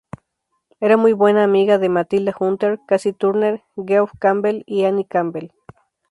Era 0.79 0.97
muy 0.97 1.13
buena 1.13 1.43
amiga 1.43 1.77
de 1.77 1.87
Matilda 1.87 2.33
Hunter, 2.39 2.79
Cassie 2.87 3.13
Turner, 3.13 3.61
Geoff 3.75 4.09
Campbell 4.17 4.63
y 4.65 4.85
Annie 4.85 5.05
Campbell. 5.05 5.51